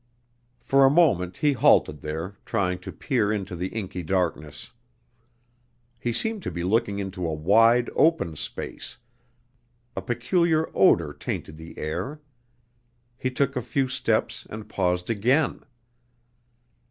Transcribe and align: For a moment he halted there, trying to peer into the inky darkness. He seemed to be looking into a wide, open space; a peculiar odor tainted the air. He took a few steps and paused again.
For 0.59 0.83
a 0.83 0.89
moment 0.89 1.37
he 1.37 1.53
halted 1.53 2.01
there, 2.01 2.35
trying 2.43 2.79
to 2.79 2.91
peer 2.91 3.31
into 3.31 3.55
the 3.55 3.67
inky 3.67 4.01
darkness. 4.01 4.71
He 5.99 6.11
seemed 6.11 6.41
to 6.41 6.49
be 6.49 6.63
looking 6.63 6.97
into 6.97 7.23
a 7.27 7.33
wide, 7.35 7.87
open 7.95 8.35
space; 8.35 8.97
a 9.95 10.01
peculiar 10.01 10.71
odor 10.73 11.13
tainted 11.13 11.55
the 11.55 11.77
air. 11.77 12.19
He 13.15 13.29
took 13.29 13.55
a 13.55 13.61
few 13.61 13.87
steps 13.87 14.47
and 14.49 14.67
paused 14.67 15.07
again. 15.11 15.61